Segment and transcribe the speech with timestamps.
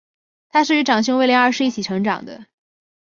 [0.49, 2.47] 她是与长兄威廉二世一起成长的。